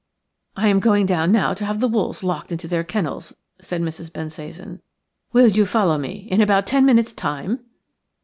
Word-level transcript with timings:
"I 0.55 0.67
am 0.69 0.79
going 0.79 1.05
down 1.05 1.31
now 1.31 1.53
to 1.53 1.63
have 1.63 1.79
the 1.79 1.87
wolves 1.87 2.23
locked 2.23 2.51
into 2.51 2.67
their 2.67 2.83
kennels," 2.83 3.33
said 3.61 3.83
Mrs. 3.83 4.11
Bensasan. 4.11 4.81
"Will 5.31 5.47
you 5.49 5.63
follow 5.63 5.99
me 5.99 6.27
in 6.31 6.41
about 6.41 6.65
ten 6.65 6.87
minutes' 6.87 7.13
time?" 7.13 7.59